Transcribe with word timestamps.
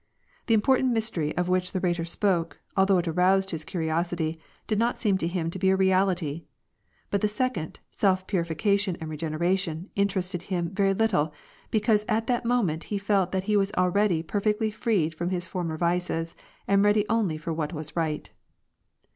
The 0.47 0.55
important 0.55 0.93
mystery 0.93 1.37
of 1.37 1.47
which 1.47 1.73
the 1.73 1.79
Rhetor 1.79 2.05
spoke, 2.05 2.57
although 2.75 2.97
it 2.97 3.07
aroused 3.07 3.51
his 3.51 3.63
curiosity, 3.63 4.39
did 4.65 4.79
not 4.79 4.97
seem 4.97 5.15
to 5.19 5.27
him 5.27 5.51
to 5.51 5.59
be 5.59 5.69
a 5.69 5.75
reality; 5.75 6.45
but 7.11 7.21
the 7.21 7.27
second, 7.27 7.79
self 7.91 8.25
purification 8.25 8.97
and 8.99 9.11
regeneration, 9.11 9.91
interested 9.95 10.41
him 10.49 10.71
very 10.73 10.95
little, 10.95 11.31
because 11.69 12.03
at 12.09 12.25
that 12.25 12.45
moment 12.45 12.85
he 12.85 12.97
felt 12.97 13.31
that 13.31 13.43
he 13.43 13.55
was 13.55 13.71
already 13.73 14.23
perfectly 14.23 14.71
freed 14.71 15.13
from 15.13 15.29
his 15.29 15.47
former 15.47 15.77
vices, 15.77 16.35
and 16.67 16.83
ready 16.83 17.05
only 17.07 17.37
for 17.37 17.53
what 17.53 17.71
was 17.71 17.95
right. 17.95 18.31